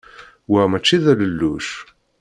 Wa 0.51 0.61
mačči 0.71 0.97
d 1.03 1.05
alelluc! 1.11 1.69